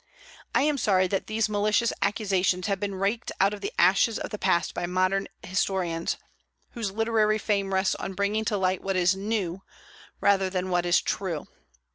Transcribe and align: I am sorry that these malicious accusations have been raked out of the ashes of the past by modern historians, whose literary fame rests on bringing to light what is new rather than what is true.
I 0.55 0.63
am 0.63 0.79
sorry 0.79 1.05
that 1.09 1.27
these 1.27 1.47
malicious 1.47 1.93
accusations 2.01 2.65
have 2.65 2.79
been 2.79 2.95
raked 2.95 3.31
out 3.39 3.53
of 3.53 3.61
the 3.61 3.71
ashes 3.77 4.17
of 4.17 4.31
the 4.31 4.39
past 4.39 4.73
by 4.73 4.87
modern 4.87 5.27
historians, 5.43 6.17
whose 6.71 6.89
literary 6.91 7.37
fame 7.37 7.71
rests 7.71 7.93
on 7.93 8.15
bringing 8.15 8.43
to 8.45 8.57
light 8.57 8.81
what 8.81 8.95
is 8.95 9.15
new 9.15 9.61
rather 10.19 10.49
than 10.49 10.71
what 10.71 10.87
is 10.87 10.99
true. 11.01 11.45